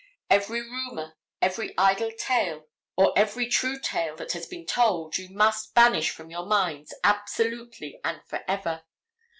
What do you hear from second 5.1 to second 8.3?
you must banish from your minds absolutely and